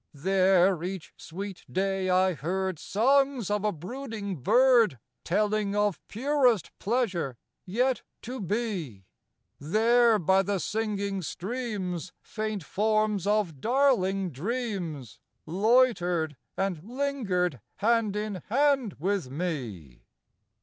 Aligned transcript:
62 0.13 0.23
GLAMOUR 0.23 0.33
LAND. 0.33 0.51
63 0.51 0.89
There 0.89 0.91
each 0.91 1.13
sweet 1.15 1.65
day 1.71 2.09
I 2.09 2.33
heard 2.33 2.79
Songs 2.79 3.51
of 3.51 3.63
a 3.63 3.71
brooding 3.71 4.35
bird 4.37 4.97
Telling 5.23 5.75
of 5.75 5.99
purest 6.07 6.71
pleasure 6.79 7.37
yet 7.67 8.01
to 8.23 8.41
be: 8.41 9.05
There, 9.59 10.17
by 10.17 10.41
the 10.41 10.57
singing 10.57 11.21
streams, 11.21 12.13
Faint 12.19 12.63
forms 12.63 13.27
of 13.27 13.61
darling 13.61 14.31
dreams 14.31 15.19
Loitered 15.45 16.35
and 16.57 16.81
lingered 16.81 17.61
hand 17.75 18.15
in 18.15 18.41
hand 18.49 18.95
with 18.97 19.29
me. 19.29 20.05